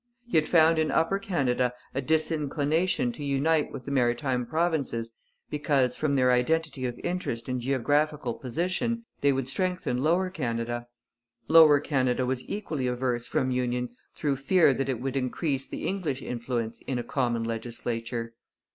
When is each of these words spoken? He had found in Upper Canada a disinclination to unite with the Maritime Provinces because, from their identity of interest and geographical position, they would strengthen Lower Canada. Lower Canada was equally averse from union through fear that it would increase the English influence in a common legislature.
He 0.25 0.35
had 0.35 0.47
found 0.47 0.79
in 0.79 0.89
Upper 0.89 1.19
Canada 1.19 1.73
a 1.93 2.01
disinclination 2.01 3.11
to 3.11 3.23
unite 3.23 3.71
with 3.71 3.85
the 3.85 3.91
Maritime 3.91 4.47
Provinces 4.47 5.11
because, 5.51 5.95
from 5.95 6.15
their 6.15 6.31
identity 6.31 6.85
of 6.87 6.97
interest 7.03 7.47
and 7.47 7.61
geographical 7.61 8.33
position, 8.33 9.05
they 9.21 9.31
would 9.31 9.47
strengthen 9.47 9.99
Lower 9.99 10.31
Canada. 10.31 10.87
Lower 11.47 11.79
Canada 11.79 12.25
was 12.25 12.43
equally 12.49 12.87
averse 12.87 13.27
from 13.27 13.51
union 13.51 13.89
through 14.15 14.37
fear 14.37 14.73
that 14.73 14.89
it 14.89 14.99
would 14.99 15.15
increase 15.15 15.67
the 15.67 15.85
English 15.85 16.23
influence 16.23 16.79
in 16.87 16.97
a 16.97 17.03
common 17.03 17.43
legislature. 17.43 18.33